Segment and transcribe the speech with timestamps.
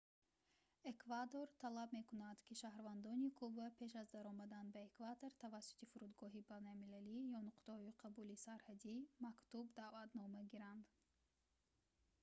[0.91, 7.39] эквадор талаб мекунад ки шаҳрвандони куба пеш аз даромадан ба эквадор тавассути фурудгоҳҳои байналмилалӣ ё
[7.49, 8.95] нуқтаҳои қабули сарҳадӣ
[9.25, 10.85] мактуб-даъватнома гиранд